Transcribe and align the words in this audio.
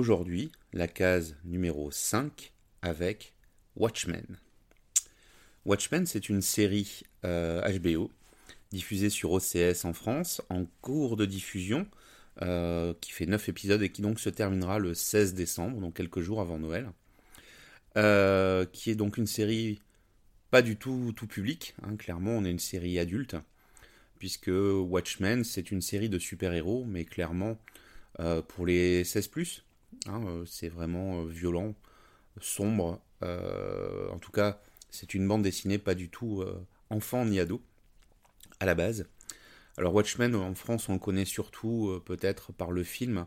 aujourd'hui 0.00 0.50
la 0.72 0.88
case 0.88 1.36
numéro 1.44 1.90
5 1.90 2.54
avec 2.80 3.34
Watchmen. 3.76 4.38
Watchmen, 5.66 6.06
c'est 6.06 6.30
une 6.30 6.40
série 6.40 7.02
HBO 7.22 7.26
euh, 7.26 8.08
diffusée 8.72 9.10
sur 9.10 9.32
OCS 9.32 9.84
en 9.84 9.92
France 9.92 10.40
en 10.48 10.64
cours 10.80 11.18
de 11.18 11.26
diffusion 11.26 11.86
euh, 12.40 12.94
qui 13.02 13.12
fait 13.12 13.26
9 13.26 13.50
épisodes 13.50 13.82
et 13.82 13.90
qui 13.90 14.00
donc 14.00 14.20
se 14.20 14.30
terminera 14.30 14.78
le 14.78 14.94
16 14.94 15.34
décembre, 15.34 15.82
donc 15.82 15.96
quelques 15.96 16.20
jours 16.20 16.40
avant 16.40 16.58
Noël. 16.58 16.90
Euh, 17.98 18.64
qui 18.72 18.90
est 18.90 18.94
donc 18.94 19.18
une 19.18 19.26
série 19.26 19.82
pas 20.50 20.62
du 20.62 20.76
tout 20.76 21.12
tout 21.14 21.26
public, 21.26 21.74
hein, 21.82 21.96
clairement 21.96 22.30
on 22.30 22.44
est 22.46 22.50
une 22.50 22.58
série 22.58 22.98
adulte, 22.98 23.36
puisque 24.18 24.50
Watchmen 24.50 25.44
c'est 25.44 25.70
une 25.70 25.82
série 25.82 26.08
de 26.08 26.18
super-héros, 26.18 26.86
mais 26.86 27.04
clairement 27.04 27.58
pour 28.48 28.66
les 28.66 29.04
16⁇ 29.04 29.30
Hein, 30.06 30.22
euh, 30.26 30.44
c'est 30.46 30.68
vraiment 30.68 31.22
euh, 31.22 31.26
violent, 31.26 31.74
sombre. 32.40 33.00
Euh, 33.22 34.08
en 34.10 34.18
tout 34.18 34.32
cas, 34.32 34.60
c'est 34.90 35.14
une 35.14 35.26
bande 35.26 35.42
dessinée 35.42 35.78
pas 35.78 35.94
du 35.94 36.08
tout 36.08 36.42
enfant 36.88 37.24
ni 37.24 37.38
ado 37.38 37.62
à 38.58 38.66
la 38.66 38.74
base. 38.74 39.06
Alors 39.76 39.94
Watchmen 39.94 40.34
en 40.34 40.54
France 40.54 40.88
on 40.88 40.94
le 40.94 40.98
connaît 40.98 41.24
surtout 41.24 42.00
peut-être 42.04 42.52
par 42.52 42.72
le 42.72 42.82
film 42.82 43.26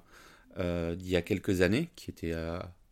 d'il 0.58 1.10
y 1.10 1.16
a 1.16 1.22
quelques 1.22 1.62
années 1.62 1.90
qui 1.96 2.12
était 2.12 2.34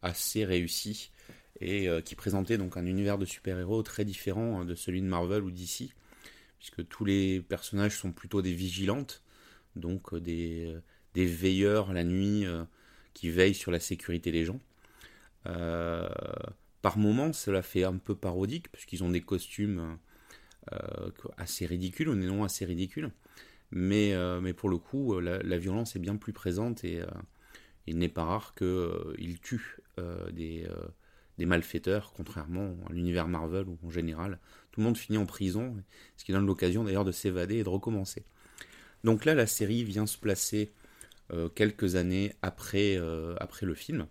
assez 0.02 0.46
réussi 0.46 1.12
et 1.60 1.90
qui 2.06 2.16
présentait 2.16 2.58
donc 2.58 2.78
un 2.78 2.86
univers 2.86 3.18
de 3.18 3.26
super-héros 3.26 3.84
très 3.84 4.06
différent 4.06 4.64
de 4.64 4.74
celui 4.74 5.02
de 5.02 5.08
Marvel 5.08 5.44
ou 5.44 5.52
DC 5.52 5.90
puisque 6.60 6.88
tous 6.88 7.04
les 7.04 7.42
personnages 7.42 7.98
sont 7.98 8.14
plutôt 8.14 8.42
des 8.42 8.54
vigilantes 8.54 9.22
donc 9.76 10.16
des, 10.16 10.74
des 11.14 11.26
veilleurs 11.26 11.92
la 11.92 12.06
nuit 12.06 12.46
qui 13.14 13.30
veille 13.30 13.54
sur 13.54 13.72
la 13.72 13.80
sécurité 13.80 14.32
des 14.32 14.46
gens. 14.46 14.60
Euh, 15.48 16.10
par 16.82 16.98
moments, 16.98 17.34
cela 17.34 17.62
fait 17.62 17.84
un 17.84 17.98
peu 17.98 18.16
parodique, 18.16 18.72
puisqu'ils 18.72 19.04
ont 19.04 19.10
des 19.10 19.22
costumes 19.22 19.98
euh, 20.72 21.10
assez 21.38 21.66
ridicules, 21.66 22.10
ou 22.10 22.16
non 22.16 22.44
assez 22.44 22.66
ridicules. 22.66 23.12
Mais, 23.72 24.14
euh, 24.14 24.42
mais 24.42 24.54
pour 24.54 24.70
le 24.70 24.78
coup, 24.78 25.20
la, 25.20 25.58
violence 25.58 25.96
est 25.96 26.00
bien 26.00 26.16
plus 26.18 26.34
présente 26.34 26.84
et 26.84 27.02
il 27.88 27.98
n'est 27.98 28.10
pas 28.10 28.26
rare 28.26 28.54
qu'ils 28.56 29.40
tuent 29.42 29.80
des, 30.32 30.68
des, 31.38 31.46
malfaiteurs, 31.46 32.12
contrairement 32.14 32.76
à 32.90 32.94
l'univers 32.94 33.28
Marvel 33.28 33.68
où 33.68 33.78
en 33.84 33.90
général 33.90 34.40
tout 34.72 34.80
le 34.80 34.86
monde 34.86 34.98
finit 34.98 35.18
en 35.18 35.26
prison, 35.26 35.76
ce 36.18 36.26
qui 36.26 36.32
donne 36.32 36.46
l'occasion 36.46 36.84
d'ailleurs 36.84 37.06
de 37.06 37.12
s'évader 37.12 37.58
et 37.58 37.64
de 37.64 37.70
recommencer. 37.70 38.26
Donc 39.04 39.26
là, 39.26 39.34
la 39.34 39.48
série 39.48 39.84
vient 39.84 40.06
se 40.06 40.18
placer 40.18 40.72
euh, 40.74 40.82
quelques 41.56 41.96
années 41.96 42.34
après, 42.42 42.98
euh, 42.98 43.36
après 43.40 43.66
le 43.66 43.74
film. 43.74 44.08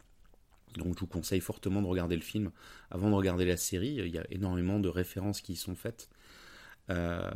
Donc 0.76 0.94
je 0.94 1.00
vous 1.00 1.06
conseille 1.06 1.40
fortement 1.40 1.82
de 1.82 1.86
regarder 1.86 2.16
le 2.16 2.22
film 2.22 2.50
avant 2.90 3.10
de 3.10 3.14
regarder 3.14 3.44
la 3.44 3.56
série. 3.56 3.94
Il 3.94 4.08
y 4.08 4.18
a 4.18 4.24
énormément 4.30 4.78
de 4.80 4.88
références 4.88 5.40
qui 5.40 5.54
y 5.54 5.56
sont 5.56 5.74
faites. 5.74 6.08
Euh, 6.88 7.30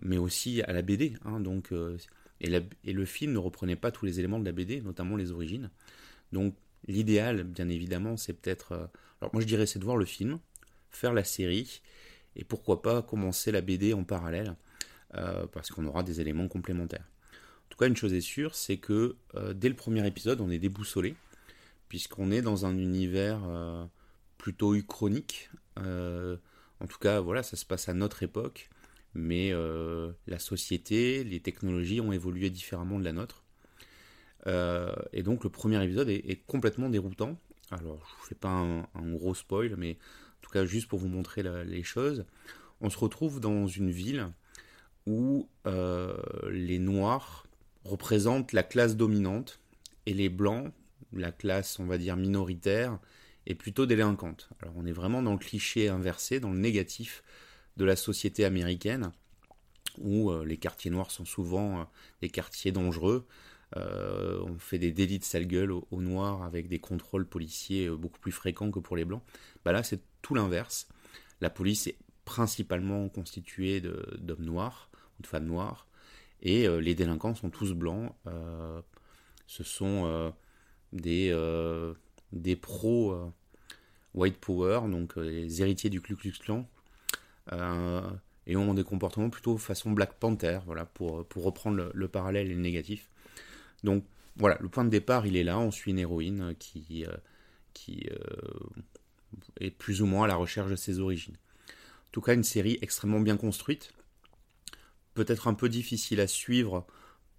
mais 0.00 0.18
aussi 0.18 0.62
à 0.62 0.72
la 0.72 0.82
BD. 0.82 1.14
Hein, 1.24 1.40
donc, 1.40 1.72
et, 2.40 2.50
et, 2.84 2.92
le 2.92 3.04
film 3.04 3.32
ne 3.32 3.38
reprenait 3.38 3.76
pas 3.76 3.90
tous 3.92 4.06
les 4.06 4.18
éléments 4.18 4.38
de 4.38 4.44
la 4.44 4.52
BD, 4.52 4.80
notamment 4.80 5.16
les 5.16 5.32
origines. 5.32 5.70
Donc 6.32 6.54
l'idéal, 6.88 7.44
bien 7.44 7.68
évidemment, 7.68 8.16
c'est 8.16 8.32
peut-être... 8.32 8.90
alors 9.20 9.32
moi 9.32 9.42
je 9.42 9.46
dirais 9.46 9.66
c'est 9.66 9.78
de 9.78 9.84
voir 9.84 9.96
le 9.96 10.06
film, 10.06 10.38
faire 10.90 11.12
la 11.12 11.24
série, 11.24 11.82
et 12.36 12.44
pourquoi 12.44 12.82
pas 12.82 13.02
commencer 13.02 13.52
la 13.52 13.60
BD 13.60 13.92
en 13.92 14.02
parallèle, 14.02 14.56
parce 15.52 15.70
qu'on 15.70 15.86
aura 15.86 16.02
des 16.02 16.20
éléments 16.20 16.48
complémentaires. 16.48 17.06
En 17.70 17.72
tout 17.72 17.78
cas, 17.78 17.86
une 17.86 17.96
chose 17.96 18.12
est 18.14 18.20
sûre, 18.20 18.56
c'est 18.56 18.78
que 18.78 19.14
euh, 19.36 19.54
dès 19.54 19.68
le 19.68 19.76
premier 19.76 20.04
épisode, 20.04 20.40
on 20.40 20.50
est 20.50 20.58
déboussolé, 20.58 21.14
puisqu'on 21.88 22.32
est 22.32 22.42
dans 22.42 22.66
un 22.66 22.76
univers 22.76 23.40
euh, 23.46 23.86
plutôt 24.38 24.74
uchronique. 24.74 25.50
Euh, 25.78 26.36
en 26.80 26.88
tout 26.88 26.98
cas, 26.98 27.20
voilà, 27.20 27.44
ça 27.44 27.56
se 27.56 27.64
passe 27.64 27.88
à 27.88 27.94
notre 27.94 28.24
époque, 28.24 28.70
mais 29.14 29.52
la 30.26 30.38
société, 30.40 31.22
les 31.22 31.38
technologies 31.38 32.00
ont 32.00 32.10
évolué 32.10 32.50
différemment 32.50 32.98
de 32.98 33.04
la 33.04 33.12
nôtre. 33.12 33.44
et 34.46 35.22
donc, 35.22 35.44
le 35.44 35.50
premier 35.50 35.82
épisode 35.84 36.08
est, 36.08 36.42
complètement 36.46 36.88
déroutant. 36.88 37.38
Alors, 37.70 38.04
je 38.18 38.24
ne 38.24 38.28
fais 38.30 38.34
pas 38.34 38.48
un, 38.48 39.12
gros 39.12 39.34
spoil, 39.34 39.76
mais 39.76 39.92
en 39.92 40.40
tout 40.42 40.50
cas, 40.50 40.64
juste 40.64 40.88
pour 40.88 40.98
vous 40.98 41.08
montrer 41.08 41.44
les 41.64 41.82
choses, 41.84 42.24
on 42.80 42.90
se 42.90 42.98
retrouve 42.98 43.38
dans 43.38 43.68
une 43.68 43.90
ville 43.90 44.28
où 45.06 45.48
les 45.66 46.78
Noirs 46.78 47.46
représente 47.84 48.52
la 48.52 48.62
classe 48.62 48.96
dominante 48.96 49.60
et 50.06 50.14
les 50.14 50.28
blancs, 50.28 50.72
la 51.12 51.32
classe 51.32 51.78
on 51.78 51.86
va 51.86 51.98
dire 51.98 52.16
minoritaire, 52.16 52.98
est 53.46 53.54
plutôt 53.54 53.86
délinquante. 53.86 54.48
Alors 54.60 54.74
on 54.76 54.86
est 54.86 54.92
vraiment 54.92 55.22
dans 55.22 55.32
le 55.32 55.38
cliché 55.38 55.88
inversé, 55.88 56.40
dans 56.40 56.52
le 56.52 56.58
négatif 56.58 57.22
de 57.76 57.84
la 57.84 57.96
société 57.96 58.44
américaine, 58.44 59.12
où 59.98 60.30
euh, 60.30 60.44
les 60.44 60.56
quartiers 60.56 60.90
noirs 60.90 61.10
sont 61.10 61.24
souvent 61.24 61.80
euh, 61.80 61.84
des 62.20 62.28
quartiers 62.28 62.72
dangereux. 62.72 63.26
Euh, 63.76 64.40
on 64.42 64.58
fait 64.58 64.78
des 64.78 64.92
délits 64.92 65.20
de 65.20 65.24
sale 65.24 65.46
gueule 65.46 65.70
aux, 65.70 65.86
noirs 65.92 66.42
avec 66.42 66.68
des 66.68 66.80
contrôles 66.80 67.26
policiers 67.26 67.88
beaucoup 67.88 68.18
plus 68.18 68.32
fréquents 68.32 68.70
que 68.70 68.80
pour 68.80 68.96
les 68.96 69.04
blancs. 69.04 69.22
Bah 69.64 69.72
là 69.72 69.82
c'est 69.82 70.00
tout 70.22 70.34
l'inverse. 70.34 70.88
La 71.40 71.50
police 71.50 71.86
est 71.86 71.96
principalement 72.24 73.08
constituée 73.08 73.80
d'hommes 73.80 74.44
noirs 74.44 74.90
ou 75.18 75.22
de 75.22 75.26
femmes 75.26 75.46
noires 75.46 75.86
et 76.42 76.66
euh, 76.66 76.78
les 76.80 76.94
délinquants 76.94 77.34
sont 77.34 77.50
tous 77.50 77.72
blancs. 77.72 78.12
Euh, 78.26 78.80
ce 79.46 79.64
sont 79.64 80.04
euh, 80.06 80.30
des, 80.92 81.34
des 82.32 82.56
pros 82.56 83.32
white 84.14 84.38
power, 84.38 84.82
donc 84.88 85.16
les 85.16 85.60
héritiers 85.60 85.90
du 85.90 86.00
Ku 86.00 86.16
Klux 86.16 86.32
Klan, 86.32 86.66
et 88.46 88.56
ont 88.56 88.74
des 88.74 88.84
comportements 88.84 89.30
plutôt 89.30 89.58
façon 89.58 89.90
Black 89.90 90.14
Panther, 90.14 90.60
voilà, 90.66 90.84
pour, 90.84 91.26
pour 91.26 91.44
reprendre 91.44 91.90
le, 91.92 92.08
parallèle 92.08 92.48
et 92.48 92.54
le 92.54 92.60
négatif. 92.60 93.08
Donc 93.82 94.04
voilà, 94.36 94.56
le 94.60 94.68
point 94.68 94.84
de 94.84 94.90
départ, 94.90 95.26
il 95.26 95.36
est 95.36 95.44
là, 95.44 95.58
on 95.58 95.72
suit 95.72 95.90
une 95.90 95.98
héroïne 95.98 96.54
qui, 96.58 97.04
qui 97.74 98.08
est 99.58 99.70
plus 99.70 100.00
ou 100.00 100.06
moins 100.06 100.24
à 100.24 100.28
la 100.28 100.36
recherche 100.36 100.70
de 100.70 100.76
ses 100.76 101.00
origines. 101.00 101.36
En 102.10 102.12
tout 102.12 102.20
cas, 102.20 102.34
une 102.34 102.44
série 102.44 102.78
extrêmement 102.82 103.20
bien 103.20 103.36
construite, 103.36 103.92
peut-être 105.14 105.48
un 105.48 105.54
peu 105.54 105.68
difficile 105.68 106.20
à 106.20 106.26
suivre 106.26 106.86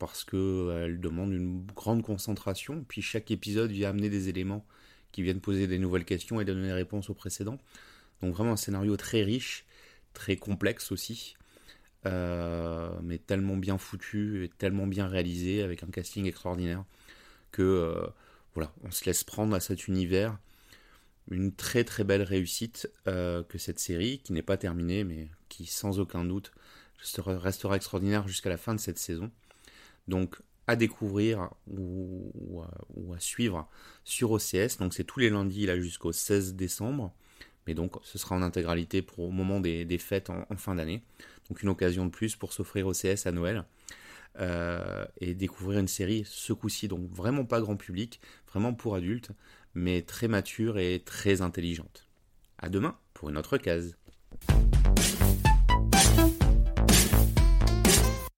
parce 0.02 0.24
qu'elle 0.24 0.40
euh, 0.40 0.98
demande 0.98 1.32
une 1.32 1.64
grande 1.76 2.02
concentration. 2.02 2.84
Puis 2.88 3.04
chaque 3.04 3.30
épisode 3.30 3.72
vient 3.72 3.92
amener 3.92 4.09
des 4.09 4.30
éléments 4.30 4.66
qui 5.12 5.22
viennent 5.22 5.42
poser 5.42 5.68
des 5.68 5.78
nouvelles 5.78 6.06
questions 6.06 6.42
et 6.42 6.46
donner 6.46 6.68
des 6.68 6.74
réponses 6.74 7.12
aux 7.12 7.14
précédents. 7.14 7.60
Donc 8.22 8.34
vraiment 8.34 8.54
un 8.54 8.58
scénario 8.58 8.98
très 8.98 9.22
riche, 9.22 9.66
très 10.14 10.38
complexe 10.38 10.92
aussi, 10.92 11.36
euh, 12.08 12.90
mais 13.04 13.20
tellement 13.20 13.58
bien 13.58 13.78
foutu 13.78 14.44
et 14.44 14.50
tellement 14.50 14.88
bien 14.88 15.08
réalisé 15.08 15.62
avec 15.62 15.84
un 15.84 15.88
casting 15.88 16.26
extraordinaire 16.26 16.84
que 17.52 17.62
euh, 17.62 18.08
voilà, 18.56 18.74
on 18.84 18.90
se 18.90 19.06
laisse 19.06 19.24
prendre 19.24 19.56
à 19.56 19.60
cet 19.60 19.88
univers. 19.88 20.38
Une 21.30 21.54
très 21.54 21.84
très 21.84 22.04
belle 22.04 22.24
réussite 22.24 22.90
que 23.06 23.58
cette 23.58 23.80
série, 23.80 24.20
qui 24.20 24.34
n'est 24.34 24.42
pas 24.42 24.58
terminée, 24.58 25.04
mais 25.04 25.30
qui 25.48 25.68
sans 25.68 26.00
aucun 26.00 26.26
doute 26.26 26.52
restera 27.17 27.75
extraordinaire 27.75 28.28
jusqu'à 28.28 28.50
la 28.50 28.57
fin 28.57 28.73
de 28.75 28.79
cette 28.79 29.00
saison. 29.00 29.31
Donc 30.07 30.38
à 30.67 30.75
découvrir 30.75 31.50
ou, 31.67 32.62
à, 33.13 33.19
suivre 33.19 33.67
sur 34.03 34.31
OCS. 34.31 34.78
Donc 34.79 34.94
c'est 34.94 35.03
tous 35.03 35.19
les 35.19 35.29
lundis 35.29 35.66
là 35.66 35.79
jusqu'au 35.79 36.12
16 36.12 36.56
décembre. 36.56 37.13
Mais 37.67 37.73
donc 37.73 37.95
ce 38.03 38.17
sera 38.17 38.35
en 38.35 38.41
intégralité 38.41 39.01
pour 39.01 39.19
au 39.19 39.31
moment 39.31 39.59
des, 39.59 39.97
fêtes 39.97 40.29
en, 40.29 40.45
fin 40.57 40.75
d'année. 40.75 41.03
Donc 41.50 41.62
une 41.62 41.69
occasion 41.69 42.06
de 42.06 42.12
plus 42.12 42.35
pour 42.35 42.53
s'offrir 42.53 42.88
OCS 42.88 43.25
à 43.25 43.31
Noël. 43.31 43.66
Euh, 44.39 45.06
et 45.18 45.33
découvrir 45.33 45.80
une 45.80 45.89
série 45.89 46.24
ce 46.25 46.54
coup-ci. 46.54 46.88
Donc 46.88 47.09
vraiment 47.12 47.44
pas 47.44 47.59
grand 47.59 47.75
public, 47.75 48.21
vraiment 48.50 48.74
pour 48.74 48.95
adultes, 48.95 49.31
mais 49.74 50.01
très 50.04 50.30
mature 50.30 50.80
et 50.80 51.01
très 51.04 51.42
intelligente. 51.42 52.07
À 52.57 52.69
demain 52.69 52.97
pour 53.13 53.30
une 53.30 53.38
autre 53.38 53.57
case. 53.57 53.97